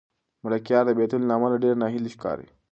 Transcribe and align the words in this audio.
ملکیار 0.43 0.83
د 0.87 0.91
بېلتون 0.97 1.21
له 1.25 1.33
امله 1.37 1.55
ډېر 1.63 1.75
ناهیلی 1.81 2.11
ښکاري. 2.15 2.47